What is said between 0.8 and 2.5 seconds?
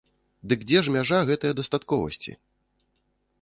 ж мяжа гэтае дастатковасці?